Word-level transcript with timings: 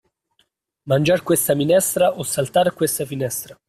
Mangiar 0.87 1.21
questa 1.21 1.53
minestra 1.53 2.17
o 2.17 2.23
saltar 2.23 2.73
questa 2.73 3.05
finestra. 3.05 3.55